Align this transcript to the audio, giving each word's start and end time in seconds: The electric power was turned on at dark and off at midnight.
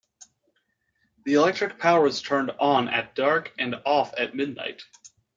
The 1.25 1.35
electric 1.35 1.77
power 1.77 2.01
was 2.01 2.23
turned 2.23 2.49
on 2.59 2.87
at 2.89 3.13
dark 3.13 3.53
and 3.59 3.75
off 3.85 4.15
at 4.17 4.33
midnight. 4.33 4.81